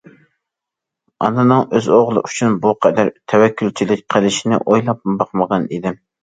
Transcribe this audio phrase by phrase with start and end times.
[1.25, 6.03] ئانىنىڭ ئۆز ئوغلى ئۈچۈن بۇ قەدەر تەۋەككۈلچىلىك قىلىشىنى ئويلاپمۇ باقمىغان ئىدىم.